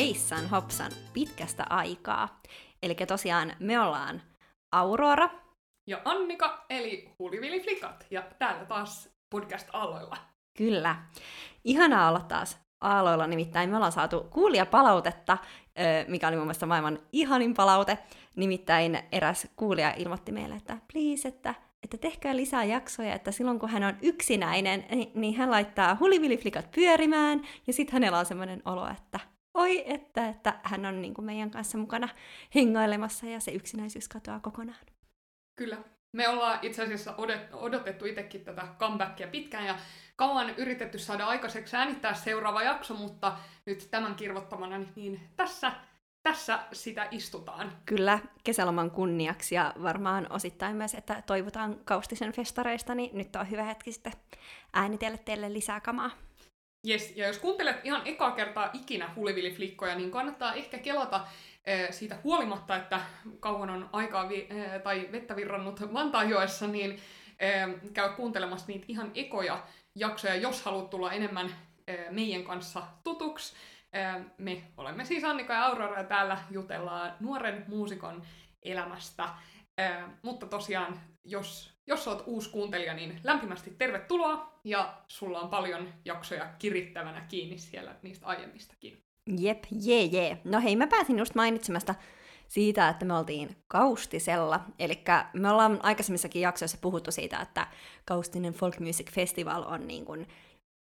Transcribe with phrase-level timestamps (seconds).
[0.00, 2.40] Heissan hopsan pitkästä aikaa.
[2.82, 4.22] Eli tosiaan me ollaan
[4.72, 5.30] Aurora.
[5.86, 8.06] Ja Annika, eli Hulivili Flikat.
[8.10, 10.16] Ja täällä taas podcast aloilla.
[10.58, 10.96] Kyllä.
[11.64, 15.38] Ihanaa olla taas aloilla, nimittäin me ollaan saatu kuulijapalautetta,
[16.08, 17.98] mikä oli mun mielestä maailman ihanin palaute.
[18.36, 23.68] Nimittäin eräs kuulija ilmoitti meille, että please, että että tehkää lisää jaksoja, että silloin kun
[23.68, 28.88] hän on yksinäinen, niin, niin hän laittaa huliviliflikat pyörimään, ja sitten hänellä on semmoinen olo,
[28.88, 29.20] että
[29.54, 32.08] oi, että, että hän on niin kuin meidän kanssa mukana
[32.54, 34.86] hengailemassa ja se yksinäisyys katoaa kokonaan.
[35.56, 35.76] Kyllä.
[36.16, 37.14] Me ollaan itse asiassa
[37.52, 39.78] odotettu itsekin tätä comebackia pitkään ja
[40.16, 45.72] kauan yritetty saada aikaiseksi äänittää seuraava jakso, mutta nyt tämän kirvottamana niin tässä
[46.22, 47.72] tässä sitä istutaan.
[47.86, 53.64] Kyllä, kesäloman kunniaksi ja varmaan osittain myös, että toivotaan Kaustisen festareista, niin nyt on hyvä
[53.64, 54.12] hetki sitten
[54.72, 56.10] äänitellä teille lisää kamaa.
[56.88, 61.26] Yes, ja jos kuuntelet ihan ekaa kertaa ikinä Hulivili-flikkoja, niin kannattaa ehkä kelata
[61.90, 63.00] siitä huolimatta, että
[63.40, 64.48] kauan on aikaa vi-
[64.84, 67.00] tai vettä virrannut Vantaajoessa, niin
[67.94, 69.62] käy kuuntelemassa niitä ihan ekoja
[69.94, 71.50] jaksoja, jos haluat tulla enemmän
[72.10, 73.54] meidän kanssa tutuksi.
[74.38, 78.22] Me olemme siis Annika ja Aurora ja täällä jutellaan nuoren muusikon
[78.62, 79.28] elämästä.
[80.22, 86.54] Mutta tosiaan, jos, jos olet uusi kuuntelija, niin lämpimästi tervetuloa ja sulla on paljon jaksoja
[86.58, 89.04] kirittävänä kiinni siellä niistä aiemmistakin.
[89.38, 90.40] Jep, jee jee.
[90.44, 91.94] No hei, mä pääsin just mainitsemasta
[92.48, 94.60] siitä, että me oltiin Kaustisella.
[94.78, 97.66] Eli me ollaan aikaisemmissakin jaksoissa puhuttu siitä, että
[98.04, 100.26] Kaustinen Folk Music Festival on niin kuin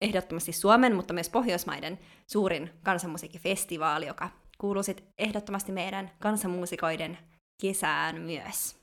[0.01, 4.83] ehdottomasti Suomen, mutta myös Pohjoismaiden suurin kansanmusiikkifestivaali, joka kuuluu
[5.17, 7.17] ehdottomasti meidän kansanmuusikoiden
[7.61, 8.78] kesään myös.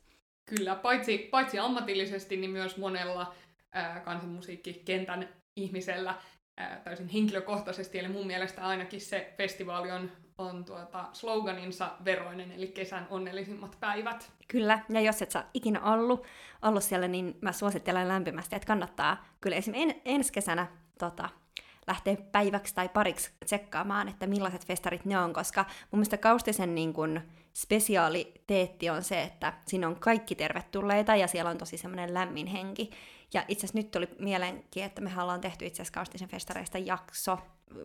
[0.46, 3.34] Kyllä, paitsi, paitsi ammatillisesti, niin myös monella
[3.72, 6.14] ää, kansanmusiikkikentän ihmisellä
[6.56, 7.98] ää, täysin henkilökohtaisesti.
[7.98, 14.32] Eli mun mielestä ainakin se festivaali on, on tuota sloganinsa veroinen, eli kesän onnellisimmat päivät.
[14.48, 16.26] Kyllä, ja jos et sä ikinä ollut,
[16.62, 20.66] ollut siellä, niin mä suosittelen lämpimästi, että kannattaa kyllä esimerkiksi en, ensi kesänä
[20.98, 21.28] tota,
[21.86, 26.92] lähteä päiväksi tai pariksi tsekkaamaan, että millaiset festarit ne on, koska mun mielestä Kaustisen niin
[26.92, 27.20] kun,
[27.54, 32.90] spesiaaliteetti on se, että siinä on kaikki tervetulleita ja siellä on tosi semmoinen lämmin henki.
[33.34, 37.38] Ja itse asiassa nyt tuli mielenki, että me ollaan tehty itse asiassa Kaustisen festareista jakso,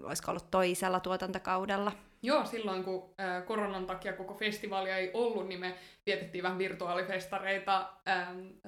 [0.04, 1.92] olisiko ollut toisella tuotantokaudella.
[2.22, 7.94] Joo, silloin kun äh, koronan takia koko festivaalia ei ollut, niin me vietettiin vähän virtuaalifestareita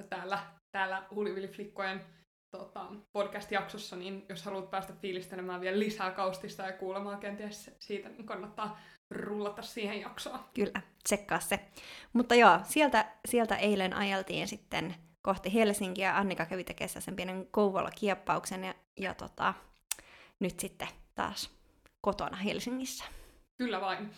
[0.09, 0.39] täällä,
[0.71, 2.01] täällä Hulivili-flikkojen
[2.57, 8.25] tota, podcast-jaksossa, niin jos haluat päästä fiilistelemään vielä lisää kaustista ja kuulemaan kenties siitä, niin
[8.25, 10.39] kannattaa rullata siihen jaksoon.
[10.53, 11.59] Kyllä, tsekkaa se.
[12.13, 16.17] Mutta joo, sieltä, sieltä eilen ajeltiin sitten kohti Helsinkiä.
[16.17, 19.53] Annika kävi tekemään sen pienen Kouvola-kieppauksen ja, ja tota,
[20.39, 21.49] nyt sitten taas
[22.01, 23.05] kotona Helsingissä.
[23.57, 24.11] Kyllä vain.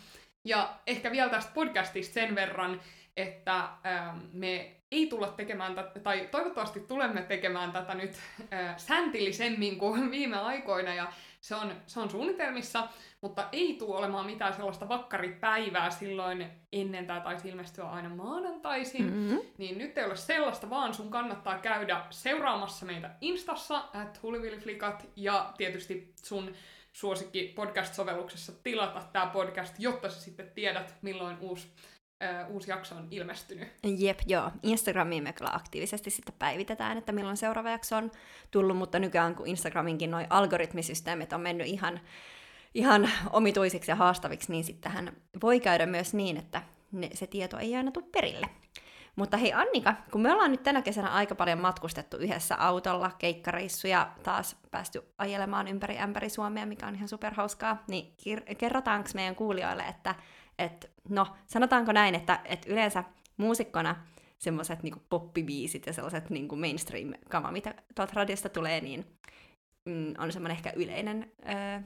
[0.46, 2.80] Ja ehkä vielä tästä podcastista sen verran,
[3.16, 8.12] että ähm, me ei tulla tekemään tätä, tai toivottavasti tulemme tekemään tätä nyt
[8.52, 12.88] äh, säntillisemmin kuin viime aikoina, ja se on, se on suunnitelmissa,
[13.20, 19.40] mutta ei tule olemaan mitään sellaista vakkaripäivää silloin ennen tämä taisi ilmestyä aina maanantaisin, mm-hmm.
[19.58, 25.52] niin nyt ei ole sellaista, vaan sun kannattaa käydä seuraamassa meitä Instassa, at hulivilliflikat, ja
[25.56, 26.54] tietysti sun
[26.96, 31.68] suosikki podcast-sovelluksessa tilata tämä podcast, jotta sä sitten tiedät, milloin uusi
[32.22, 33.68] ö, uusi jakso on ilmestynyt.
[33.98, 34.50] Jep, joo.
[34.62, 38.10] Instagramiin me kyllä aktiivisesti sitten päivitetään, että milloin seuraava jakso on
[38.50, 42.00] tullut, mutta nykyään kun Instagraminkin noin algoritmisysteemit on mennyt ihan,
[42.74, 47.76] ihan omituisiksi ja haastaviksi, niin sittenhän voi käydä myös niin, että ne, se tieto ei
[47.76, 48.46] aina tule perille.
[49.16, 54.12] Mutta hei Annika, kun me ollaan nyt tänä kesänä aika paljon matkustettu yhdessä autolla, keikkareissuja,
[54.22, 58.14] taas päästy ajelemaan ympäri ämpäri Suomea, mikä on ihan superhauskaa, niin
[58.58, 60.14] kerrotaanko meidän kuulijoille, että
[60.58, 63.04] et, no, sanotaanko näin, että et yleensä
[63.36, 63.96] muusikkona
[64.38, 69.06] semmoiset niinku poppibiisit ja sellaiset niinku mainstream-kama, mitä tuolta radiosta tulee, niin
[69.84, 71.80] mm, on semmoinen ehkä yleinen, öö,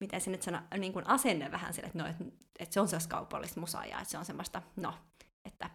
[0.00, 2.16] miten se nyt sanoo, niin kuin asenne vähän sille, että no, et,
[2.58, 4.94] et se on sellaista kaupallista musaa ja että se on semmoista, no,
[5.44, 5.70] että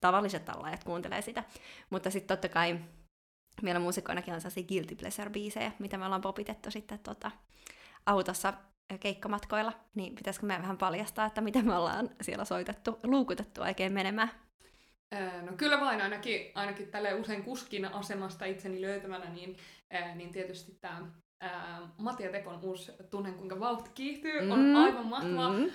[0.00, 1.44] tavalliset tallaajat kuuntelee sitä.
[1.90, 2.78] Mutta sitten totta kai
[3.62, 7.30] meillä muusikkoinakin on sellaisia guilty pleasure-biisejä, mitä me ollaan popitettu sitten tota,
[8.06, 8.54] autossa
[9.00, 14.30] keikkamatkoilla, niin pitäisikö me vähän paljastaa, että mitä me ollaan siellä soitettu, luukutettu oikein menemään?
[15.42, 19.56] No kyllä vain, ainakin, ainakin tälle usein kuskin asemasta itseni löytämänä, niin,
[20.14, 21.06] niin tietysti tämä
[21.98, 25.48] Matia Tepon uusi Tunnen kuinka vauhti kiihtyy mm, on aivan mahtava.
[25.48, 25.70] Mm.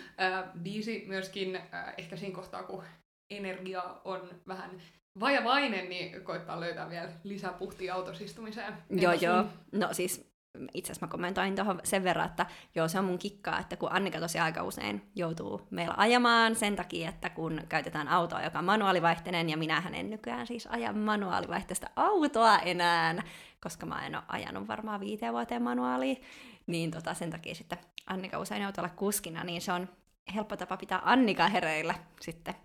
[0.63, 1.59] biisi myöskin
[1.97, 2.83] ehkä siinä kohtaa, kun
[3.29, 4.81] energia on vähän
[5.19, 8.73] vajavainen, niin koittaa löytää vielä lisää puhtia autosistumiseen.
[8.89, 9.45] Joo, joo.
[9.71, 10.29] No siis
[10.73, 12.45] itse asiassa mä kommentoin tuohon sen verran, että
[12.75, 16.75] joo, se on mun kikkaa, että kun Annika tosi aika usein joutuu meillä ajamaan sen
[16.75, 21.89] takia, että kun käytetään autoa, joka on manuaalivaihteinen, ja minähän en nykyään siis aja manuaalivaihteista
[21.95, 23.23] autoa enää,
[23.61, 26.21] koska mä en ole ajanut varmaan viiteen vuoteen manuaaliin,
[26.67, 29.89] niin tota, sen takia sitten Annika usein joutuu olla kuskina, niin se on
[30.35, 32.55] helppo tapa pitää Annika hereillä sitten.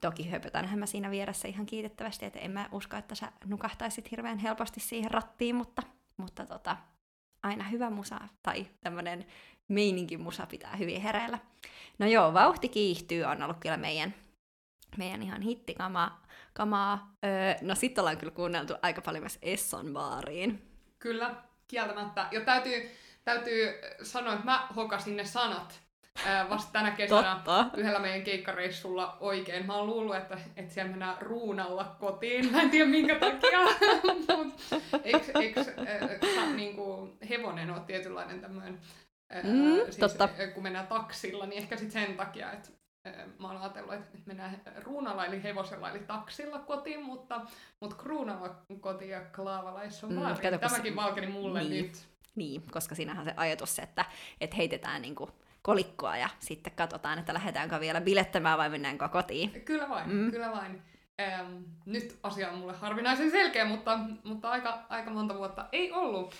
[0.00, 4.38] Toki höpötänhän mä siinä vieressä ihan kiitettävästi, että en mä usko, että sä nukahtaisit hirveän
[4.38, 5.82] helposti siihen rattiin, mutta,
[6.16, 6.76] mutta tota,
[7.42, 9.26] aina hyvä musa tai tämmönen
[9.68, 11.38] meininki musa pitää hyvin hereillä.
[11.98, 14.14] No joo, vauhti kiihtyy on ollut kyllä meidän,
[14.96, 16.22] meidän ihan hittikamaa.
[16.52, 17.16] Kamaa.
[17.24, 20.62] Öö, no sitten ollaan kyllä kuunneltu aika paljon myös Esson baariin.
[20.98, 21.34] Kyllä,
[21.68, 22.28] kieltämättä.
[22.30, 22.90] Ja täytyy,
[23.24, 25.80] täytyy sanoa, että mä hokasin ne sanat
[26.50, 27.66] vasta tänä kesänä Totta.
[27.76, 29.66] yhdellä meidän keikkareissulla oikein.
[29.66, 32.52] Mä oon luullut, että, että siellä mennään ruunalla kotiin.
[32.52, 33.58] Mä en tiedä minkä takia.
[35.04, 38.80] eikö, eikö äh, niinku, hevonen ole tietynlainen tämmöinen,
[39.36, 40.28] äh, Mm, siis, totta.
[40.54, 42.68] kun mennään taksilla, niin ehkä sitten sen takia, että
[43.38, 47.40] mä oon ajatellut, että mennään ruunalla eli hevosella eli taksilla kotiin, mutta,
[47.80, 49.20] mutta kruunalla kotiin ja
[49.90, 51.84] se on Mm, kato, Tämäkin valkeni mulle niin.
[51.84, 52.08] nyt.
[52.34, 54.04] Niin, koska siinähän se ajatus, että,
[54.40, 55.30] että heitetään niinku
[55.62, 59.50] kolikkoa ja sitten katsotaan, että lähdetäänkö vielä bilettämään vai mennäänkö kotiin.
[59.64, 60.30] Kyllä vain, Mm.
[60.30, 60.82] kyllä vain.
[61.20, 66.34] Ähm, nyt asia on mulle harvinaisen selkeä, mutta, mutta aika, aika monta vuotta ei ollut.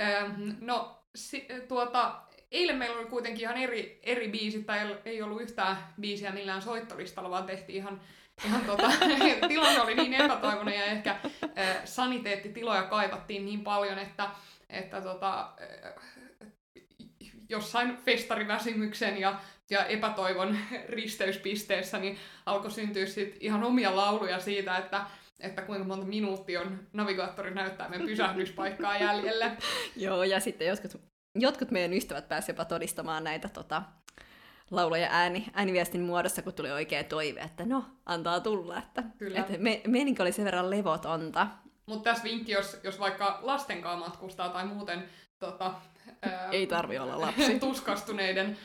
[0.00, 2.14] Ähm, no, si, tuota,
[2.52, 6.62] eilen meillä oli kuitenkin ihan eri, eri biisit, tai ei- ei ollut yhtään biisiä millään
[6.62, 8.00] soittolistalla, vaan tehtiin ihan,
[8.46, 8.90] ihan tota,
[9.48, 14.30] tilanne oli niin epätoivoinen ja ehkä äh, saniteettitiloja kaivattiin niin paljon, että,
[14.70, 15.40] että tota,
[15.86, 15.92] äh,
[17.48, 19.40] jossain festariväsymyksen ja,
[19.70, 20.58] ja epätoivon
[20.88, 25.06] risteyspisteessä niin alkoi syntyä sit ihan omia lauluja siitä, että,
[25.40, 29.52] että kuinka monta minuuttia on navigaattori näyttää meidän pysähdyspaikkaa jäljelle.
[29.96, 31.00] Joo, ja sitten jotkut,
[31.34, 33.82] jotkut meidän ystävät pääsivät jopa todistamaan näitä tota,
[34.70, 38.78] lauloja ääni, ääniviestin muodossa, kun tuli oikea toive, että no, antaa tulla.
[38.78, 39.40] Että, Kyllä.
[39.40, 41.46] että me, meininki oli sen verran levotonta.
[41.86, 45.04] Mutta tässä vinkki, jos, jos vaikka lasten kanssa matkustaa tai muuten
[45.38, 45.74] tota,
[46.52, 47.60] Ei tarvi olla lapsi.
[47.60, 48.56] tuskastuneiden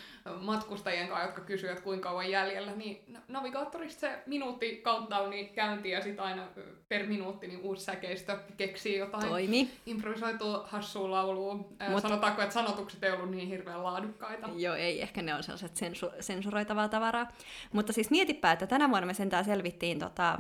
[0.42, 6.02] matkustajien kanssa, jotka kysyvät, kuinka kauan jäljellä, niin na- navigaattorista se minuutti countdowni käyntiin ja
[6.02, 6.48] sitten aina
[6.90, 9.70] per minuutti niin uusi säkeistö keksii jotain Toimi.
[9.86, 11.54] improvisoitua hassua laulua.
[11.90, 14.50] Mut- Sanotaanko, että sanotukset ei ollut niin hirveän laadukkaita.
[14.56, 17.32] Joo, ei, ehkä ne on sellaiset sensu- sensuroitavaa tavaraa.
[17.74, 20.40] Mutta siis mietipä, että tänä vuonna me sentään selvittiin tota,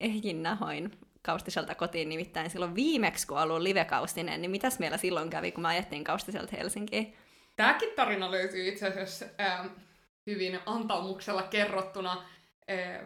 [0.00, 0.90] ehjin nahoin
[1.22, 5.68] Kaustiselta kotiin, nimittäin silloin viimeksi, kun ollut live-kaustinen, niin mitäs meillä silloin kävi, kun me
[5.68, 7.16] ajettiin Kaustiselta Helsinkiin?
[7.56, 9.64] Tämäkin tarina löytyy itse asiassa ää,
[10.26, 12.24] hyvin antaumuksella kerrottuna.
[12.68, 13.02] Ää,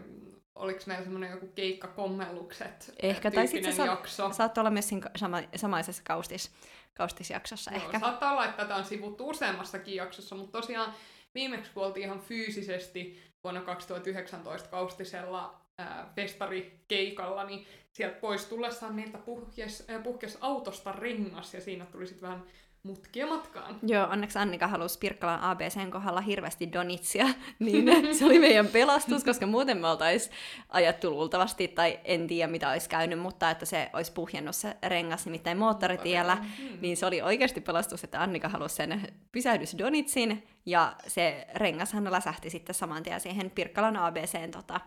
[0.54, 4.32] oliko meillä semmoinen joku keikkakommellukset Ehkä, tai sitten se jakso?
[4.32, 6.50] Saattoi olla myös siinä sama, samaisessa kaustis,
[6.94, 8.00] kaustisjaksossa Joo, ehkä.
[8.00, 10.94] Saattaa olla, että tätä on sivuttu useammassakin jaksossa, mutta tosiaan
[11.34, 19.18] viimeksi kun oltiin ihan fyysisesti vuonna 2019 Kaustisella ää, festarikeikalla, niin sieltä pois tullessaan meiltä
[19.18, 22.42] puhkes, äh, puhkes autosta rengas ja siinä tuli sitten vähän
[22.82, 23.78] mutkia matkaan.
[23.82, 27.26] Joo, onneksi Annika halusi Pirkkalan ABCn kohdalla hirveästi donitsia,
[27.58, 30.34] niin se oli meidän pelastus, koska muuten me oltaisiin
[30.68, 35.24] ajettu luultavasti, tai en tiedä mitä olisi käynyt, mutta että se olisi puhjennut se rengas
[35.24, 36.78] nimittäin moottoritiellä, Mm.
[36.80, 39.02] niin se oli oikeasti pelastus, että Annika halusi sen
[39.32, 44.80] pysähdys donitsin, ja se rengashan läsähti sitten saman tien siihen Pirkkalan ABCn tota,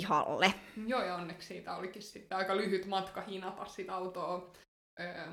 [0.00, 0.54] pihalle.
[0.86, 4.52] Joo, ja onneksi siitä olikin sitten aika lyhyt matka hinata sitä autoa
[5.00, 5.26] öö,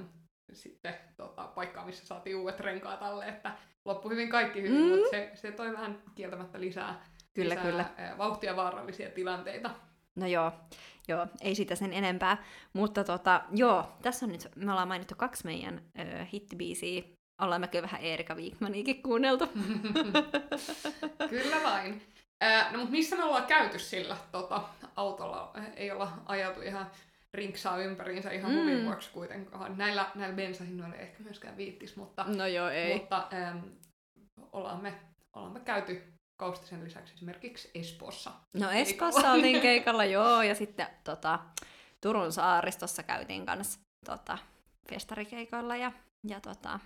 [0.54, 3.52] sitten tota, paikkaan, missä saatiin uudet renkaat alle, että
[3.86, 4.90] loppui hyvin kaikki hyvin, Mm.
[4.90, 7.86] mutta se, se toi vähän kieltämättä lisää, Kyllä, lisää kyllä.
[8.00, 9.70] öö, vauhtia vaarallisia tilanteita.
[10.16, 10.52] No joo,
[11.08, 12.44] joo, ei sitä sen enempää.
[12.74, 17.04] Mutta tota, joo, tässä on nyt, me ollaan mainittu kaksi meidän ö, hittibiisiä.
[17.42, 19.48] Ollaan me kyllä vähän Erika Wigmaniikin kuunneltu.
[21.30, 22.02] Kyllä vain.
[22.72, 24.64] No mutta missä me ollaan käyty sillä tota,
[24.96, 25.54] autolla?
[25.76, 26.92] Ei olla ajatu ihan
[27.34, 28.58] rinksaa ympäriinsä ihan Mm.
[28.60, 29.78] huvin vuoksi kuitenkaan.
[29.78, 33.58] Näillä, näillä bensahinnoilla ei ehkä myöskään viittis, mutta No joo, Mutta ähm,
[34.52, 34.94] ollaan, me,
[35.34, 38.32] ollaan me käyty Kaustisen lisäksi esimerkiksi Espoossa.
[38.54, 41.40] No Espoossa oltiin keikalla, joo, ja sitten tota,
[42.02, 44.38] Turun saaristossa käytiin kanssa tota,
[44.90, 45.92] festarikeikoilla ja,
[46.28, 46.80] ja tota,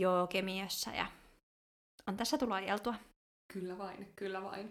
[0.00, 1.06] joo, Kemiössä ja
[2.08, 2.94] on tässä tullut ajeltua.
[3.52, 4.70] Kyllä vain, kyllä vain.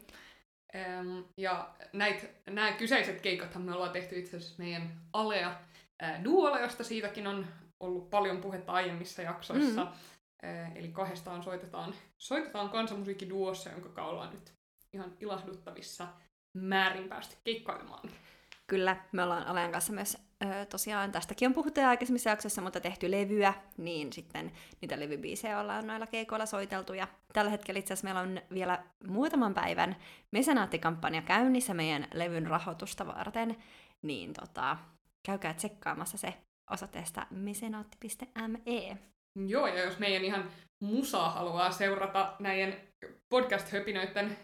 [0.75, 5.60] Ähm, ja näit, nämä kyseiset keikathan me ollaan tehty itse asiassa meidän Alea
[6.03, 7.48] äh, Duolla, josta siitäkin on
[7.80, 9.84] ollut paljon puhetta aiemmissa jaksoissa.
[9.84, 9.92] Mm.
[10.50, 14.53] Äh, eli kahdestaan soitetaan, soitetaan kansanmusiikkiduossa, jonka kanssa ollaan nyt
[14.94, 16.08] ihan ilahduttavissa
[16.58, 18.10] määrin päästy keikkailemaan.
[18.68, 20.18] Kyllä, me ollaan Alean kanssa myös
[20.70, 26.08] tosiaan tästäkin on puhuttu aikaisemmissa jaksoissa, mutta tehty levyä, niin sitten niitä levybiisejä ollaan noilla
[26.08, 26.94] keikoilla soiteltu.
[26.94, 29.96] Ja tällä hetkellä itse asiassa meillä on vielä muutaman päivän
[30.32, 33.58] mesenaattikampanja käynnissä meidän levyn rahoitusta varten,
[34.02, 34.78] niin tota,
[35.26, 36.34] käykää tsekkaamassa se
[36.72, 38.98] osoitteesta mesenaatti.me.
[39.48, 42.78] Joo, ja jos meidän ihan musaa haluaa seurata näiden
[43.30, 44.38] podcast-höpinöiden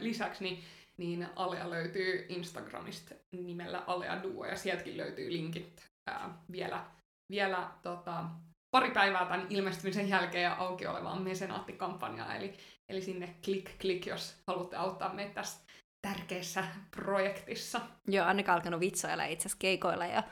[0.00, 0.64] lisäksi, niin,
[1.00, 6.84] niin Alea löytyy Instagramista nimellä Alea Duo, ja sieltäkin löytyy linkit ää, vielä,
[7.30, 8.24] vielä tota,
[8.70, 12.54] pari päivää tämän ilmestymisen jälkeen ja auki olevaan mesenaattikampanjaan, eli,
[12.88, 15.60] eli sinne klik klik, jos haluatte auttaa meitä tässä
[16.08, 17.80] tärkeässä projektissa.
[18.08, 20.22] Joo, Annika alkanut vitsoilla itse asiassa keikoilla ja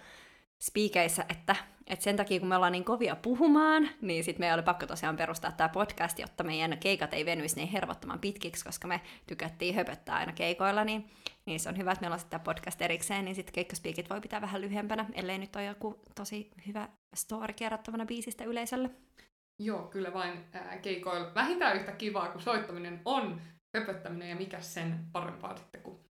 [0.62, 1.56] spiikeissä, että,
[1.88, 5.16] että sen takia kun me ollaan niin kovia puhumaan, niin sitten meidän oli pakko tosiaan
[5.16, 10.16] perustaa tämä podcast, jotta meidän keikat ei venyisi niin hervottoman pitkiksi, koska me tykättiin höpöttää
[10.16, 11.10] aina keikoilla, niin,
[11.46, 14.40] niin se on hyvä, että meillä on sitten podcast erikseen, niin sitten keikkaspiikit voi pitää
[14.40, 18.90] vähän lyhyempänä, ellei nyt ole joku tosi hyvä story kerrottavana biisistä yleisölle.
[19.58, 23.40] Joo, kyllä vain ää, keikoilla vähintään yhtä kivaa kuin soittaminen on
[23.76, 26.07] höpöttäminen ja mikä sen parempaa sitten kuin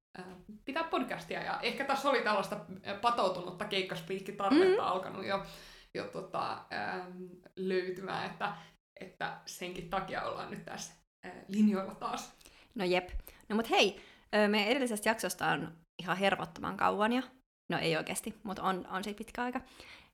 [0.64, 1.42] pitää podcastia.
[1.42, 2.56] Ja ehkä tässä oli tällaista
[3.00, 4.84] patoutunutta keikkaspiikkitarvetta mm-hmm.
[4.84, 5.46] alkanut jo,
[5.94, 7.24] jo tota, ähm,
[7.56, 8.52] löytymään, että,
[9.00, 10.94] että senkin takia ollaan nyt tässä
[11.26, 12.32] äh, linjoilla taas.
[12.74, 13.08] No jep.
[13.48, 14.00] No mut hei,
[14.48, 15.72] meidän edellisestä jaksosta on
[16.02, 17.22] ihan hervottoman kauan jo.
[17.68, 19.60] No ei oikeasti, mutta on, on siitä pitkä aika.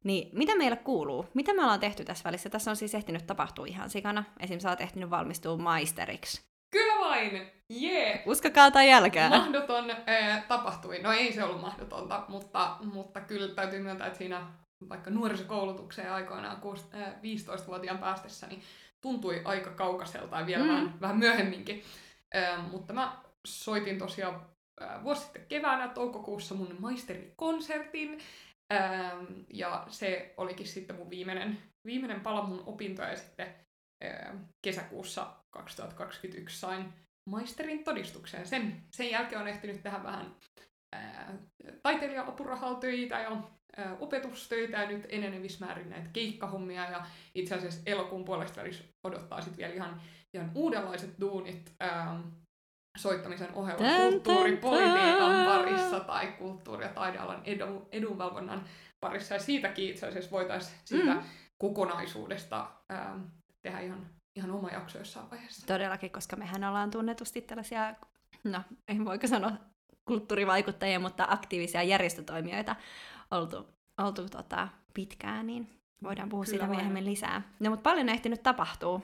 [0.05, 1.27] Niin mitä meillä kuuluu?
[1.35, 2.51] Mitä me ollaan tehty tässä välissä?
[2.51, 4.25] Tässä on siis ehtinyt tapahtua ihan sikana.
[4.41, 4.61] Esim.
[4.61, 6.43] sä oot ehtinyt valmistua maisteriksi.
[7.15, 7.53] Vain!
[7.71, 8.11] Jee!
[8.11, 8.29] Yeah.
[8.29, 9.29] Uskokaa tai jälkää.
[9.29, 10.99] Mahdoton äh, tapahtui.
[10.99, 14.47] No ei se ollut mahdotonta, mutta, mutta kyllä täytyy myöntää, että siinä
[14.89, 16.63] vaikka nuorisokoulutukseen aikoinaan
[17.23, 18.63] 15-vuotiaan päästessä, niin
[19.01, 20.69] tuntui aika kaukaiselta ja vielä mm.
[20.69, 21.83] vähän, vähän myöhemminkin.
[22.37, 23.17] Äh, mutta mä
[23.47, 24.47] soitin tosiaan
[24.83, 28.19] äh, vuosi sitten keväänä toukokuussa mun maisterikonsertin,
[28.73, 29.13] äh,
[29.53, 33.55] ja se olikin sitten mun viimeinen, viimeinen pala mun opintoja, ja sitten
[34.63, 36.93] kesäkuussa 2021 sain
[37.31, 38.47] maisterin todistukseen.
[38.47, 40.35] Sen, sen jälkeen on ehtinyt tehdä vähän
[41.83, 43.37] taiteilija-apurahaltöitä ja
[43.77, 49.41] ää, opetustöitä ja nyt enenevissä määrin näitä keikkahommia ja itse asiassa elokuun puolesta välissä odottaa
[49.41, 50.01] sitten vielä ihan,
[50.35, 52.21] ihan uudenlaiset duunit ää,
[52.99, 58.65] soittamisen ohella kulttuuripolitiikan parissa tai kulttuuri- ja taidealan edun, edunvalvonnan
[59.01, 61.23] parissa ja siitäkin itse asiassa voitaisiin siitä mm.
[61.59, 63.21] kokonaisuudesta ää,
[63.63, 65.67] tehdä ihan, ihan oma jakso jossain vaiheessa.
[65.67, 67.95] Todellakin, koska mehän ollaan tunnetusti tällaisia,
[68.45, 69.53] no en voiko sanoa
[70.05, 72.77] kulttuurivaikuttajia, mutta aktiivisia järjestötoimijoita
[73.31, 76.77] oltu, oltu tota, pitkään, niin voidaan puhua Kyllä siitä vain.
[76.77, 77.43] myöhemmin lisää.
[77.61, 79.03] No, mutta paljon ehtinyt tapahtuu.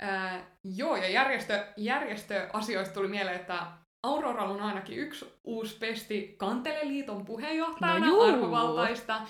[0.00, 3.66] Ää, joo, ja järjestö, järjestöasioista tuli mieleen, että
[4.02, 9.20] Auroralla on ainakin yksi uusi pesti Kanteleliiton puheenjohtajana no arvovaltaista.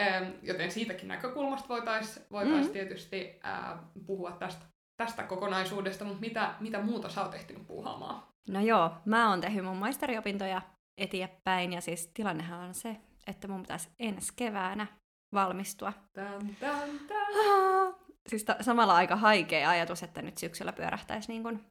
[0.00, 2.72] Ähm, joten siitäkin näkökulmasta voitaisiin voitais mm.
[2.72, 8.22] tietysti äh, puhua tästä, tästä kokonaisuudesta, mutta mitä, mitä muuta sä oot ehtinyt puuhaamaan?
[8.48, 10.62] No joo, mä oon tehnyt mun maisteriopintoja
[10.98, 12.96] eteenpäin, ja siis tilannehan on se,
[13.26, 14.86] että mun pitäisi ensi keväänä
[15.34, 15.92] valmistua.
[16.12, 17.94] Tän, tän, tän.
[18.28, 21.64] Siis ta- samalla aika haikea ajatus, että nyt syksyllä pyörähtäisi niin kuin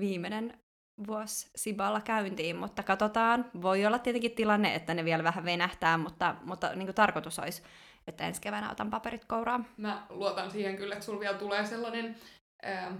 [0.00, 0.63] viimeinen
[1.06, 3.50] vuosi Siballa käyntiin, mutta katsotaan.
[3.62, 7.62] Voi olla tietenkin tilanne, että ne vielä vähän venähtää, mutta, mutta niin kuin tarkoitus olisi,
[8.06, 9.66] että ensi keväänä otan paperit kouraan.
[9.76, 12.16] Mä luotan siihen kyllä, että sulla vielä tulee sellainen,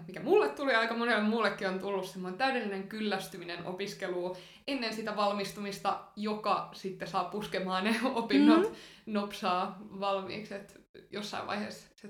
[0.07, 4.37] mikä mulle tuli, aika monelle muullekin on tullut semmoinen täydellinen kyllästyminen opiskeluun
[4.67, 9.13] ennen sitä valmistumista, joka sitten saa puskemaan ne opinnot mm-hmm.
[9.13, 10.75] nopsaa valmiiksi, että
[11.11, 12.09] jossain vaiheessa se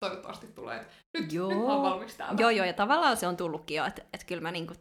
[0.00, 1.48] toivottavasti tulee, että nyt, joo.
[1.48, 4.42] nyt mä oon valmis Joo, joo, ja tavallaan se on tullutkin jo, että, että kyllä
[4.42, 4.74] mä niinku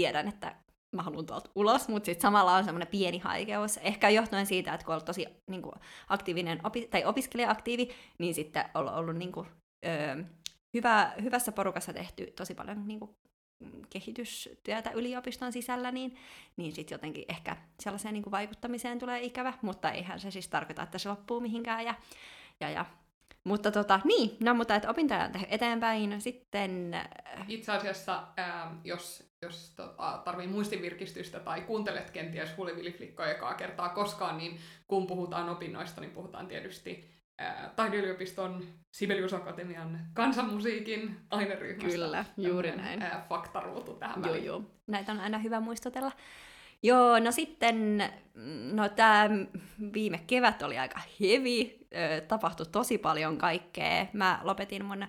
[0.00, 0.56] tiedän, että
[0.96, 3.76] mä haluan tuolta ulos, mutta sitten samalla on semmoinen pieni haikeus.
[3.76, 5.74] Ehkä johtuen siitä, että kun on tosi niin kuin,
[6.08, 9.46] aktiivinen opi- tai opiskelija-aktiivi, niin sitten on ollut niin kuin,
[9.86, 10.24] öö,
[10.74, 13.10] hyvä, hyvässä porukassa tehty tosi paljon niin kuin,
[13.90, 16.16] kehitystyötä yliopiston sisällä, niin,
[16.56, 20.82] niin sitten jotenkin ehkä sellaiseen niin kuin vaikuttamiseen tulee ikävä, mutta eihän se siis tarkoita,
[20.82, 21.84] että se loppuu mihinkään.
[21.84, 21.94] Ja,
[22.60, 22.86] ja, ja
[23.44, 26.20] mutta tota, niin, no mutta että opintoja on eteenpäin.
[26.20, 26.94] Sitten...
[26.94, 33.88] Äh, Itse asiassa, ää, jos, jos tota, tarvii muistinvirkistystä tai kuuntelet kenties Huliviliflikkoa ekaa kertaa
[33.88, 41.90] koskaan, niin kun puhutaan opinnoista, niin puhutaan tietysti ää, Taideyliopiston Sibelius Akatemian kansanmusiikin aineryhmästä.
[41.90, 43.02] Kyllä, juuri näin.
[43.02, 46.12] Ää, faktaruutu tähän joo, Joo, näitä on aina hyvä muistutella.
[46.82, 48.04] Joo, no sitten,
[48.72, 49.28] no tämä
[49.92, 51.86] viime kevät oli aika heavy,
[52.28, 54.06] tapahtui tosi paljon kaikkea.
[54.12, 55.06] Mä lopetin mun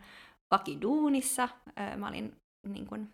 [0.52, 1.50] vakiduunissa,
[1.98, 2.36] mä olin
[2.68, 3.10] niin kun,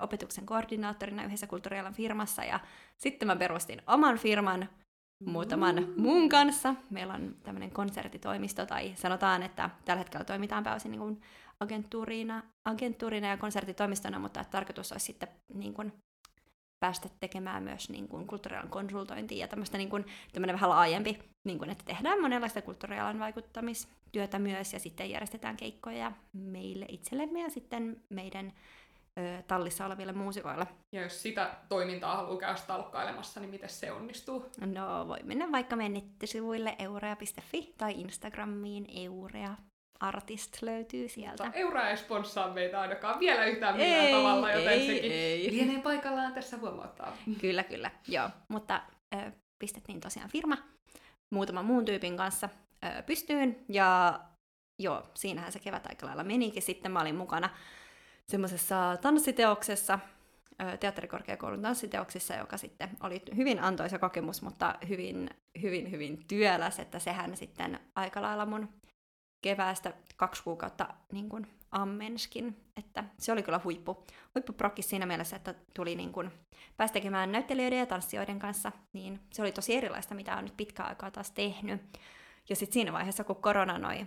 [0.00, 2.60] opetuksen koordinaattorina yhdessä kulttuurialan firmassa, ja
[2.96, 4.68] sitten mä perustin oman firman,
[5.26, 6.74] muutaman muun kanssa.
[6.90, 11.20] Meillä on tämmöinen konserttitoimisto, tai sanotaan, että tällä hetkellä toimitaan pääosin niin kuin
[11.60, 15.92] agenttuurina, agenttuurina ja konserttitoimistona, mutta tarkoitus olisi sitten niin kuin
[16.82, 20.06] päästä tekemään myös niin kuin kulttuurialan konsultointia ja tämmöistä niin kuin,
[20.52, 26.86] vähän laajempi, niin kuin, että tehdään monenlaista kulttuurialan vaikuttamistyötä myös ja sitten järjestetään keikkoja meille
[26.88, 28.52] itsellemme ja sitten meidän
[29.18, 30.66] ö, tallissa oleville muusikoille.
[30.92, 34.50] Ja jos sitä toimintaa haluaa käydä stalkkailemassa, niin miten se onnistuu?
[34.66, 39.56] No voi mennä vaikka meidän nettisivuille eurea.fi tai Instagramiin eurea
[40.02, 41.44] Artist löytyy sieltä.
[41.44, 45.50] Mutta Eura ei sponssaa meitä ainakaan vielä yhtään millään ei, tavalla, joten ei, sekin ei.
[45.52, 47.16] lienee paikallaan tässä huomauttaa.
[47.40, 48.30] Kyllä, kyllä, joo.
[48.48, 48.82] Mutta
[49.14, 50.56] ö, pistettiin tosiaan firma
[51.30, 52.48] muutaman muun tyypin kanssa
[52.84, 54.20] ö, pystyyn, ja
[54.78, 56.62] joo, siinähän se kevät aika lailla menikin.
[56.62, 57.50] Sitten mä olin mukana
[58.28, 59.98] semmoisessa tanssiteoksessa,
[60.80, 65.30] teatterikorkeakoulun tanssiteoksissa, joka sitten oli hyvin antoisa kokemus, mutta hyvin,
[65.62, 68.68] hyvin, hyvin työläs, että sehän sitten aika lailla mun
[69.42, 75.54] keväästä kaksi kuukautta niin kuin ammenskin, että se oli kyllä huippu, huippuprokki siinä mielessä, että
[75.74, 76.30] tuli niin kuin,
[76.76, 80.82] pääsi tekemään näyttelijöiden ja tanssijoiden kanssa, niin se oli tosi erilaista, mitä on nyt pitkä
[80.82, 81.98] aikaa taas tehnyt.
[82.48, 84.06] Ja sitten siinä vaiheessa, kun korona noi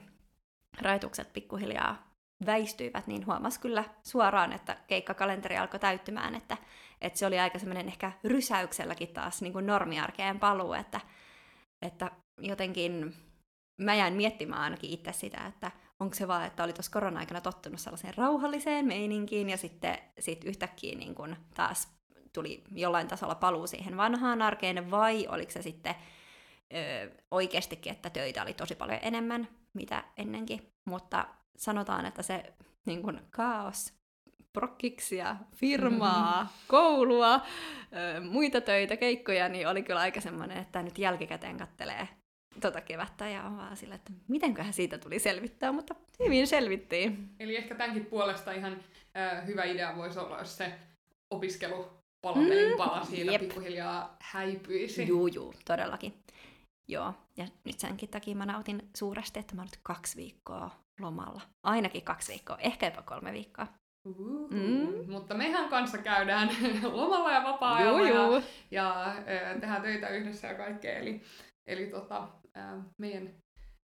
[0.81, 2.15] rajoitukset pikkuhiljaa
[2.45, 6.57] väistyivät, niin huomasi kyllä suoraan, että keikkakalenteri alkoi täyttymään, että,
[7.01, 11.01] että se oli aika semmoinen ehkä rysäykselläkin taas niin kuin normiarkeen paluu, että,
[11.81, 13.15] että jotenkin
[13.77, 17.79] mä jäin miettimään ainakin itse sitä, että onko se vaan, että oli tuossa korona-aikana tottunut
[17.79, 21.95] sellaiseen rauhalliseen meininkiin ja sitten sit yhtäkkiä niin kun taas
[22.33, 25.95] tuli jollain tasolla paluu siihen vanhaan arkeen, vai oliko se sitten
[26.73, 30.73] ö, oikeastikin, että töitä oli tosi paljon enemmän, mitä ennenkin.
[30.85, 31.27] Mutta
[31.57, 32.53] sanotaan, että se
[32.85, 33.93] niin kun, kaos,
[34.53, 36.57] prokkiksia, firmaa, mm-hmm.
[36.67, 42.07] koulua, ö, muita töitä, keikkoja, niin oli kyllä aika semmoinen, että nyt jälkikäteen kattelee
[42.61, 47.29] tota kevättä ja on vaan sillä, että mitenköhän siitä tuli selvittää, mutta hyvin selvittiin.
[47.39, 48.77] Eli ehkä tämänkin puolesta ihan
[49.17, 50.73] äh, hyvä idea voisi olla, jos se
[51.31, 51.89] opiskelu
[52.21, 53.41] palapelin mm, pala siinä jep.
[53.41, 55.07] pikkuhiljaa häipyisi.
[55.07, 56.13] Juu, juu, todellakin.
[56.87, 61.41] Joo, ja nyt senkin takia mä nautin suuresti, että mä oon nyt kaksi viikkoa lomalla.
[61.63, 63.67] Ainakin kaksi viikkoa, ehkä jopa kolme viikkoa.
[64.05, 64.47] Uhuhu.
[64.51, 65.11] mm.
[65.11, 66.49] Mutta mehän kanssa käydään
[66.91, 68.41] lomalla ja vapaa-ajalla ja,
[68.71, 69.15] ja
[69.59, 70.97] tehdään töitä yhdessä ja kaikkea.
[70.97, 71.21] Eli,
[71.67, 73.33] eli tota, ää, meidän,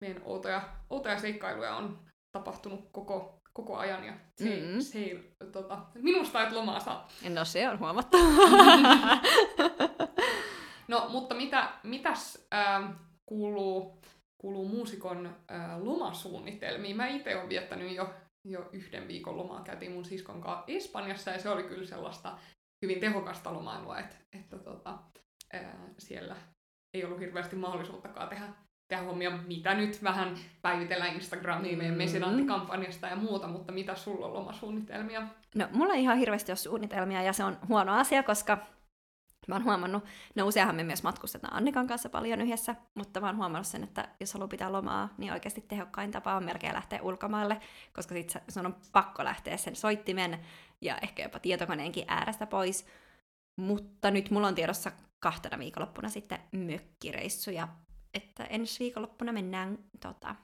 [0.01, 1.99] meidän outoja, outoja seikkailuja on
[2.33, 4.81] tapahtunut koko, koko ajan ja se, mm-hmm.
[4.81, 7.09] se ei, tota, minusta et lomaa saa.
[7.29, 8.17] No se on huomattu.
[10.89, 12.95] no mutta mitä, mitäs ää,
[13.27, 14.01] kuuluu,
[14.39, 16.97] kuuluu muusikon ää, lomasuunnitelmiin?
[16.97, 19.63] Mä itse olen viettänyt jo, jo yhden viikon lomaa.
[19.63, 22.39] Käytiin mun siskon kanssa Espanjassa ja se oli kyllä sellaista
[22.83, 24.99] hyvin tehokasta lomailua, että, että tota,
[25.53, 26.37] ää, siellä
[26.97, 28.45] ei ollut hirveästi mahdollisuuttakaan tehdä,
[28.89, 31.99] tehdä hommia, mitä nyt vähän päivitellään Instagramiin meidän mm.
[31.99, 35.23] mesinanttikampanjasta ja muuta, mutta mitä sulla on lomasuunnitelmia?
[35.55, 38.59] No, mulla ei ihan hirveästi ole suunnitelmia ja se on huono asia, koska
[39.49, 40.05] mä oon huomannut,
[40.35, 44.09] no useinhan me myös matkustetaan Annikan kanssa paljon yhdessä, mutta mä oon huomannut sen, että
[44.21, 47.61] jos haluaa pitää lomaa, niin oikeasti tehokkain tapa on melkein lähteä ulkomaille,
[47.93, 50.39] koska sit sun on pakko lähteä sen soittimen
[50.81, 52.87] ja ehkä jopa tietokoneenkin äärestä pois.
[53.57, 57.69] Mutta nyt mulla on tiedossa kahtena viikonloppuna sitten mökkireissuja,
[58.15, 60.35] että ensi viikonloppuna mennään tota,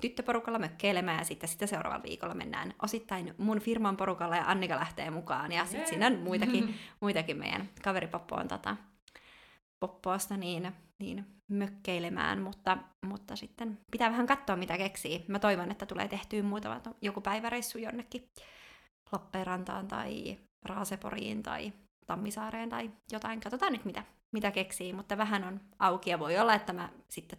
[0.00, 5.10] tyttöporukalla mökkeilemään ja sitten, sitten seuraavalla viikolla mennään osittain mun firman porukalla ja Annika lähtee
[5.10, 8.76] mukaan ja sitten siinä on muitakin, muitakin meidän kaveripoppoon tota,
[9.80, 15.24] poppoosta niin, niin mökkeilemään, mutta, mutta sitten pitää vähän katsoa mitä keksii.
[15.28, 18.28] Mä toivon, että tulee tehtyä muutama joku päiväreissu jonnekin
[19.12, 21.72] Lappeenrantaan tai Raaseporiin tai
[22.06, 23.40] Tammisaareen tai jotain.
[23.40, 27.38] Katsotaan nyt mitä, mitä keksii, mutta vähän on auki ja voi olla, että mä sitten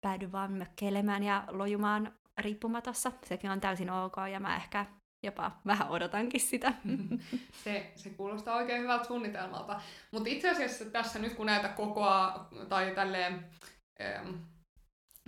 [0.00, 3.12] päädyn vaan mökkeilemään ja lojumaan riippumatossa.
[3.24, 4.86] Sekin on täysin ok ja mä ehkä
[5.22, 6.72] jopa vähän odotankin sitä.
[7.64, 9.80] Se, se kuulostaa oikein hyvältä suunnitelmalta.
[10.10, 13.46] Mutta itse asiassa tässä nyt kun näitä kokoa tai tälleen,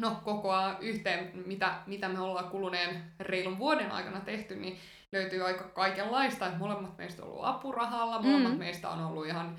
[0.01, 4.79] no kokoa yhteen, mitä, mitä me ollaan kuluneen reilun vuoden aikana tehty, niin
[5.13, 6.51] löytyy aika kaikenlaista.
[6.59, 8.59] molemmat meistä on ollut apurahalla, molemmat mm.
[8.59, 9.59] meistä on ollut ihan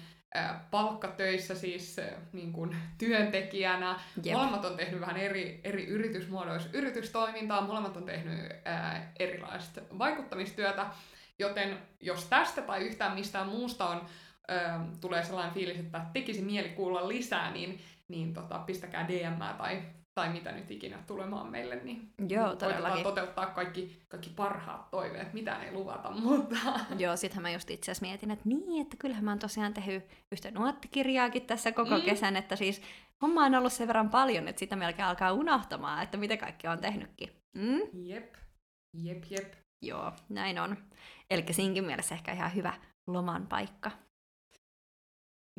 [0.72, 2.02] palkkatöissä siis
[2.34, 4.00] niin kuin työntekijänä.
[4.24, 4.38] Jep.
[4.38, 10.86] Molemmat on tehnyt vähän eri, eri yritysmuodoissa yritystoimintaa, molemmat on tehnyt ää, erilaista vaikuttamistyötä,
[11.40, 14.02] joten jos tästä tai yhtään mistään muusta on,
[14.48, 19.82] ää, tulee sellainen fiilis, että tekisi mieli kuulla lisää, niin, niin tota, pistäkää DM tai,
[20.16, 23.04] tai mitä nyt ikinä tulemaan meille, niin Joo, koitetaan todellakin.
[23.04, 26.56] toteuttaa kaikki, kaikki parhaat toiveet, mitä ei luvata, mutta
[26.98, 30.04] Joo, sittenhän mä just itse asiassa mietin, että niin, että kyllähän mä oon tosiaan tehnyt
[30.32, 32.02] yhtä nuottikirjaakin tässä koko mm.
[32.02, 32.82] kesän, että siis
[33.22, 36.80] homma on ollut sen verran paljon, että sitä melkein alkaa unohtamaan, että mitä kaikki on
[36.80, 37.30] tehnytkin.
[37.58, 37.82] Mm?
[38.08, 38.36] jep,
[38.94, 39.54] jep, jep.
[39.82, 40.78] Joo, näin on.
[41.30, 42.74] Eli siinkin mielessä ehkä ihan hyvä
[43.08, 43.92] loman paikka.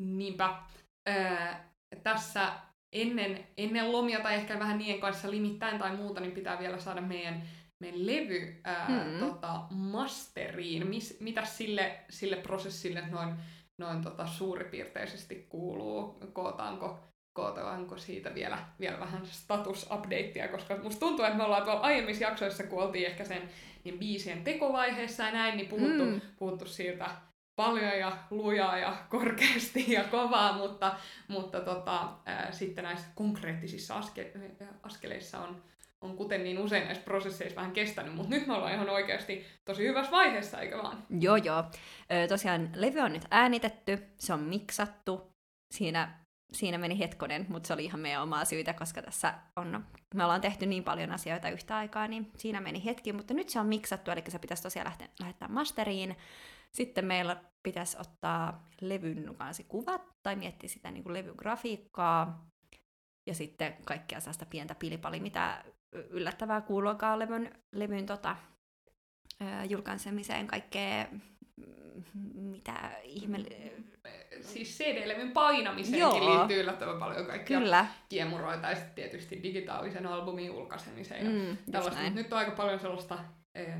[0.00, 0.62] Niinpä.
[1.08, 1.54] Öö,
[2.02, 2.52] tässä
[2.94, 7.00] ennen, ennen lomia tai ehkä vähän niiden kanssa limittäin tai muuta, niin pitää vielä saada
[7.00, 7.42] meidän,
[7.80, 9.18] meidän levy ää, Mm.
[9.18, 10.86] tota, masteriin.
[10.86, 13.34] Mis, mitä sille, sille prosessille noin,
[13.78, 16.18] noin tota, suuripiirteisesti kuuluu?
[16.32, 16.98] Kootaanko,
[17.38, 22.64] kootaanko siitä vielä, vielä vähän statusupdatea, koska musta tuntuu, että me ollaan tuolla aiemmissa jaksoissa,
[22.64, 23.42] kun oltiin ehkä sen
[23.84, 26.20] niin biisien tekovaiheessa ja näin, niin puhuttu, Mm.
[26.38, 27.10] puhuttu siitä
[27.56, 30.94] paljon ja lujaa ja korkeasti ja kovaa, mutta,
[31.28, 34.32] mutta tota, ää, sitten näissä konkreettisissa aske,
[34.82, 35.62] askeleissa on,
[36.00, 39.86] on kuten niin usein näissä prosesseissa vähän kestänyt, mutta nyt me ollaan ihan oikeasti tosi
[39.86, 41.06] hyvässä vaiheessa, eikö vaan?
[41.20, 41.64] Joo, joo.
[42.12, 45.34] Ö, tosiaan levy on nyt äänitetty, se on miksattu.
[45.74, 46.18] Siinä,
[46.52, 50.40] siinä meni hetkonen, mutta se oli ihan meidän omaa syytä, koska tässä on, me ollaan
[50.40, 54.10] tehty niin paljon asioita yhtä aikaa, niin siinä meni hetki, mutta nyt se on miksattu,
[54.10, 56.16] eli se pitäisi tosiaan lähteä, lähettää masteriin.
[56.74, 62.50] Sitten meillä pitäisi ottaa levyn kanssa kuvat tai miettiä sitä niin kuin levygrafiikkaa
[63.26, 68.36] ja sitten kaikkea sellaista pientä pilipali, mitä yllättävää kuuluakaan levyn, levyn tota,
[69.68, 71.06] julkaisemiseen kaikkea,
[71.56, 73.38] mm, mitä ihme...
[74.40, 76.38] Siis CD-levyn painamiseenkin Joo.
[76.38, 77.86] liittyy yllättävän paljon kaikkia Kyllä.
[78.08, 81.24] kiemuroita ja tietysti digitaalisen albumin julkaisemiseen.
[81.24, 82.02] Ja Mm, tällaista.
[82.02, 83.18] Mut Nyt on aika paljon sellaista
[83.54, 83.74] eh,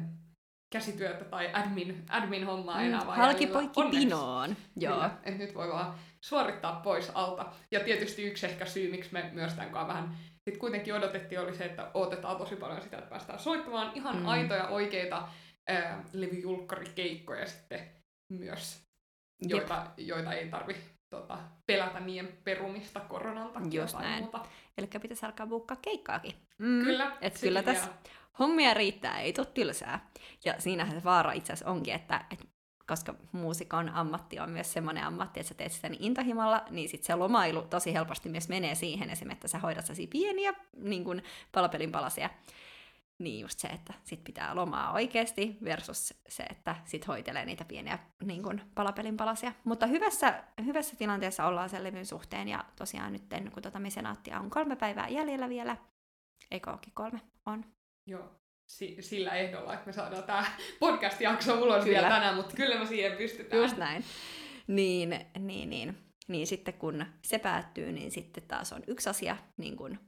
[0.73, 4.01] käsityötä tai admin, admin-hommaa enää Mm, vaan halki poikki Onneksi.
[4.01, 4.57] pinoon.
[4.77, 4.93] Joo.
[4.95, 7.47] Kyllä, että nyt voi vaan suorittaa pois alta.
[7.71, 11.65] Ja tietysti yksi ehkä syy, miksi me myös tämän vähän sit kuitenkin odotettiin, oli se,
[11.65, 14.27] että odotetaan tosi paljon sitä, että päästään soittamaan ihan Mm.
[14.29, 15.29] aitoja oikeita
[15.69, 17.81] ää, levyjulkkarikeikkoja sitten
[18.29, 18.83] myös,
[19.43, 19.51] Jep.
[19.51, 20.77] joita, joita ei tarvi
[21.11, 24.23] tota, pelätä niiden perumista koronan takia Just tai näin.
[24.23, 24.47] muuta.
[24.79, 26.33] Eli pitäisi alkaa buukkaa keikkaakin.
[26.59, 26.85] Mm.
[26.85, 27.89] Kyllä, Et kyllä tässä.
[28.39, 30.11] Hommia riittää, ei tule tylsää.
[30.45, 32.45] Ja siinähän se vaara itse asiassa onkin, että, että
[32.87, 37.07] koska muusikon ammatti on myös semmoinen ammatti, että sä teet sitä niin intohimolla, niin sitten
[37.07, 41.23] se lomailu tosi helposti myös menee siihen esimerkiksi, että sä hoidat sellaisia pieniä niin kuin
[41.53, 42.31] palapelin palasia.
[43.19, 47.99] Niin just se, että sit pitää lomaa oikeasti versus se, että sit hoitelee niitä pieniä
[48.23, 49.53] niin kuin palapelin palasia.
[49.65, 53.23] Mutta hyvässä, hyvässä tilanteessa ollaan sen levyn suhteen ja tosiaan nyt
[53.55, 53.79] kun tota
[54.41, 55.77] on kolme päivää jäljellä vielä,
[56.51, 57.21] eikö olekin kolme?
[57.47, 57.65] On.
[58.07, 58.31] Joo,
[58.67, 60.45] si- sillä ehdolla, että me saadaan tämä
[60.81, 61.99] podcast-jakso ulos Kyllä.
[62.01, 63.63] vielä tänään, mutta kyllä me siihen pystytään.
[63.63, 64.05] Just näin.
[64.67, 65.99] Niin, niin, niin.
[66.29, 69.99] Niin sitten kun se päättyy, niin sitten taas on yksi asia, niin kuin,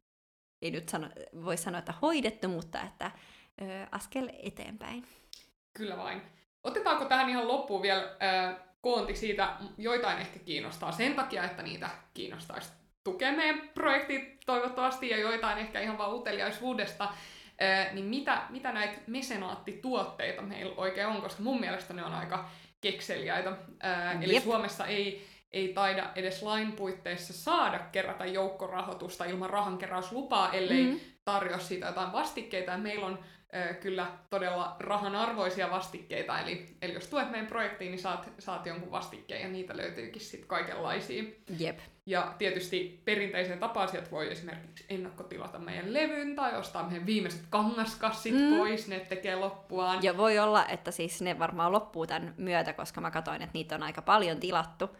[0.62, 1.08] ei nyt sano,
[1.44, 3.10] voi sanoa, että hoidettu, mutta että
[3.62, 5.04] ö, askel eteenpäin.
[5.78, 6.22] Kyllä vain.
[6.64, 11.90] Otetaanko tähän ihan loppuun vielä äh, koonti siitä, joitain ehkä kiinnostaa sen takia, että niitä
[12.14, 12.72] kiinnostaisi
[13.04, 17.08] tukea meidän projektit toivottavasti ja joitain ehkä ihan vaan uteliaisuudesta,
[17.92, 23.52] niin mitä, mitä näitä mesenaattituotteita meillä oikein on, koska mun mielestä ne on aika kekseliäitä.
[23.84, 24.44] Äh, eli Jep.
[24.44, 31.00] Suomessa ei, ei taida edes lain puitteissa saada kerätä joukkorahoitusta ilman rahankeräyslupaa, ellei Mm.
[31.24, 32.70] tarjoa siitä jotain vastikkeita.
[32.72, 33.18] Ja meillä on
[33.54, 38.66] ö, kyllä todella rahan arvoisia vastikkeita, eli, eli jos tuet meidän projektiin, niin saat, saat
[38.66, 41.24] jonkun vastikkeen, ja niitä löytyykin sitten kaikenlaisia.
[41.58, 41.78] Jep.
[42.06, 48.34] Ja tietysti perinteiseen tapaan sieltä voi esimerkiksi ennakkotilata meidän levyn tai ostaa meidän viimeiset kangaskassit
[48.34, 48.40] Mm.
[48.40, 48.56] mm.
[48.56, 50.02] pois, ne tekee loppuaan.
[50.02, 53.74] Ja voi olla, että siis ne varmaan loppuu tämän myötä, koska mä katsoin, että niitä
[53.74, 54.90] on aika paljon tilattu,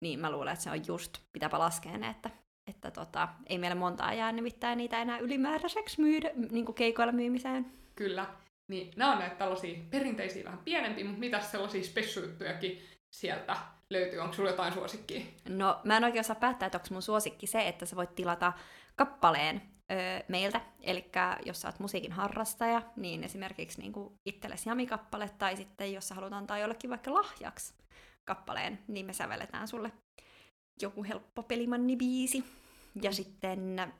[0.00, 2.30] niin mä luulen, että se on just, pitääpä laskea ne, että,
[2.66, 7.66] että tota, ei meillä montaa jää nimittäin niitä enää ylimääräiseksi myydä, niin kuin keikoilla myymiseen.
[7.96, 8.26] Kyllä.
[8.68, 13.56] Niin nämä on näitä tällaisia perinteisiä vähän pienempiä, mutta mitä sellaisia spessujuttujakin sieltä
[13.90, 14.18] löytyy?
[14.18, 15.20] Onko sulla jotain suosikkia?
[15.48, 18.52] No, mä en oikein osaa päättää, että onko mun suosikki se, että sä voit tilata
[18.96, 20.60] kappaleen öö, meiltä.
[20.80, 21.10] Eli
[21.44, 23.92] jos sä oot musiikin harrastaja, niin esimerkiksi niin
[24.24, 27.74] itsellesi jamikappale, tai sitten jos sä haluat antaa jollekin vaikka lahjaksi
[28.24, 29.92] kappaleen, niin me sävelletään sulle
[30.82, 32.44] joku helppo pelimanni-biisi.
[33.02, 33.92] Ja sitten,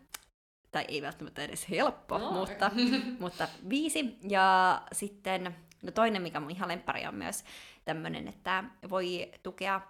[0.77, 2.71] tai ei välttämättä edes helppo, No, mutta,
[3.21, 4.19] mutta biisi.
[4.29, 7.45] Ja sitten, no toinen, mikä mun ihan lemppari on myös
[7.85, 9.81] tämmönen, että voi tukea,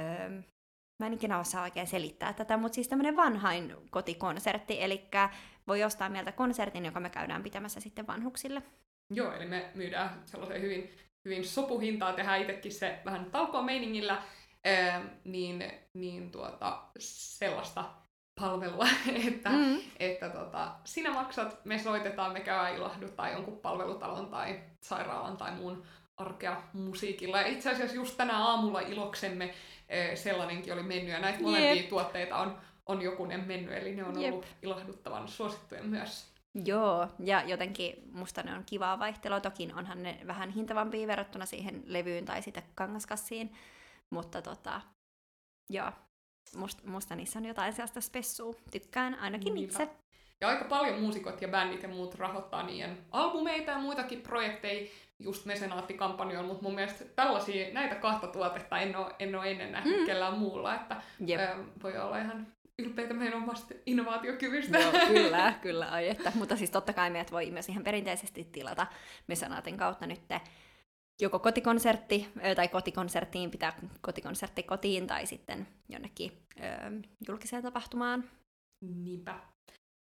[0.00, 0.30] öö,
[0.98, 5.08] mä en ikinä osaa oikein selittää tätä, mutta siis tämmönen vanhain kotikonsertti, eli
[5.66, 8.62] voi ostaa mieltä konsertin, joka me käydään pitämässä sitten vanhuksille.
[9.14, 10.90] Joo, eli me myydään sellaisen hyvin,
[11.24, 14.22] hyvin sopuhintaa, tehdään itsekin se vähän talkoon meiningillä,
[14.64, 18.05] ää, niin, niin tuota, sellaista
[18.40, 18.86] palvelua,
[19.28, 19.78] että, Mm.
[20.00, 25.82] että tota, sinä maksat, me soitetaan, me käydään ilahduttaa jonkun palvelutalon tai sairaalan tai muun
[26.16, 27.40] arkea musiikilla.
[27.40, 29.54] Ja itse asiassa just tänä aamulla iloksemme
[29.88, 31.88] eh, sellainenkin oli mennyt, ja näitä molempia Jep.
[31.88, 34.32] tuotteita on, on jokunen mennyt, eli ne on Jep.
[34.32, 36.26] ollut ilahduttavan suosittuja myös.
[36.64, 39.40] Joo, ja jotenkin musta ne on kivaa vaihtelua.
[39.40, 43.54] Toki onhan ne vähän hintavampia verrattuna siihen levyyn tai sitten kangaskassiin,
[44.10, 44.80] mutta tota,
[45.70, 45.92] joo,
[46.56, 48.54] musta, musta niissä on jotain sellaista spessua.
[48.70, 49.82] Tykkään ainakin Niinpä.
[49.82, 49.88] itse.
[50.40, 55.46] Ja aika paljon muusikot ja bändit ja muut rahoittaa niiden albumeita ja muitakin projekteja just
[55.46, 60.06] mesenaattikampanjoilla, mutta mun mielestä tällaisia, näitä kahta tuotetta en ole, en ole ennen nähnyt Mm.
[60.06, 61.40] kellään muulla, että Jep.
[61.40, 62.46] ö, voi olla ihan
[62.78, 64.78] ylpeitä meidän omasta innovaatiokyvystä.
[64.78, 66.32] Joo, kyllä, kyllä, ai että.
[66.34, 68.86] Mutta siis totta kai meidät voi myös ihan perinteisesti tilata
[69.26, 70.20] Mesanaatin kautta nyt
[71.20, 76.62] joko kotikonsertti, tai kotikonserttiin, pitää kotikonsertti kotiin, tai sitten jonnekin ö,
[77.28, 78.24] julkiseen tapahtumaan.
[78.84, 79.40] Niinpä.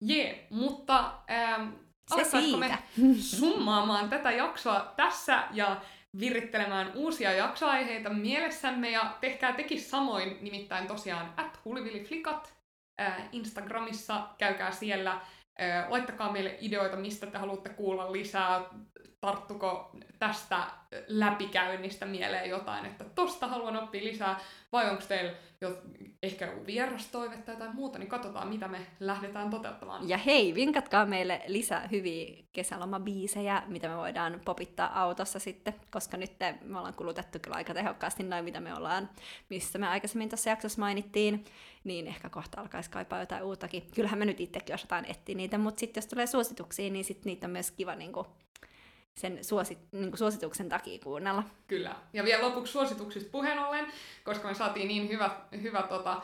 [0.01, 1.69] Jee, mutta ähm,
[2.09, 2.79] Se alkaisiko me
[3.39, 5.81] summaamaan tätä jaksoa tässä ja
[6.21, 12.55] virittelemään uusia jaksoaiheita mielessämme ja tehkää tekin samoin, nimittäin tosiaan at hulivilliflikat
[13.01, 18.61] äh, Instagramissa, käykää siellä, äh, laittakaa meille ideoita, mistä te haluatte kuulla lisää,
[19.21, 20.67] tarttuko tästä
[21.07, 24.41] läpikäynnistä mieleen jotain, että tosta haluan oppia lisää,
[24.73, 25.83] vai onko teillä jo
[26.23, 30.09] ehkä joku vierastoive tai jotain muuta, niin katsotaan, mitä me lähdetään toteuttamaan.
[30.09, 36.33] Ja hei, vinkatkaa meille lisää hyviä kesälomabiisejä, mitä me voidaan popittaa autossa sitten, koska nyt
[36.63, 39.11] me ollaan kulutettu kyllä aika tehokkaasti noin, mitä me ollaan,
[39.49, 41.45] missä me aikaisemmin tässä jaksossa mainittiin,
[41.85, 43.91] niin ehkä kohta alkaisi kaipaa jotain uuttakin.
[43.95, 47.47] Kyllähän me nyt itsekin osataan etsiä niitä, mutta sitten jos tulee suosituksia, niin sitten niitä
[47.47, 48.27] on myös kiva niinku,
[49.17, 51.43] sen suosi, niinku suosituksen takia kuunnella.
[51.67, 51.97] Kyllä.
[52.13, 53.87] Ja vielä lopuksi suosituksista puheen ollen,
[54.25, 55.31] koska me saatiin niin hyvä,
[55.63, 56.23] hyvä tota,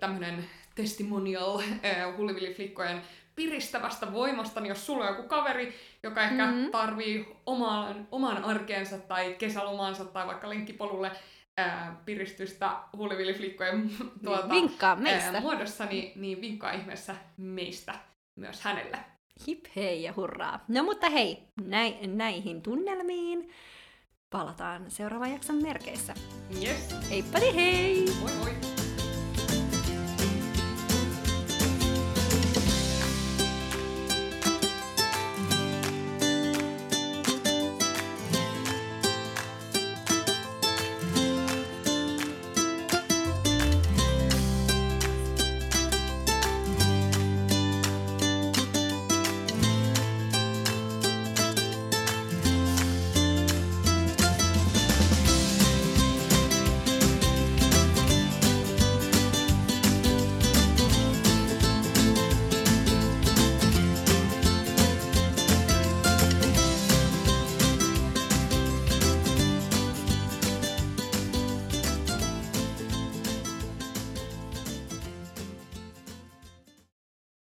[0.00, 3.02] tämmöinen testimonial äh, hullivilliflikkojen
[3.34, 6.54] piristävästä voimasta, niin jos sulla on joku kaveri, joka ehkä Mhm.
[6.54, 6.70] mm-hmm.
[6.70, 11.10] tarvii oman, oman arkeensa tai kesälomaansa tai vaikka lenkkipolulle
[11.58, 13.90] ää, piristystä hullivilliflikkojen
[14.24, 15.30] tuota, Vinkkaa meistä.
[15.30, 17.94] ää, muodossa, niin, niin vinkkaa ihmeessä meistä
[18.36, 18.98] myös hänelle.
[19.46, 20.64] Hip hei ja hurraa.
[20.68, 23.48] No mutta hei, näi, näihin tunnelmiin
[24.30, 26.14] palataan seuraavan jakson merkeissä.
[26.62, 28.04] Yes, Heippa hei!
[28.20, 28.85] moi moi!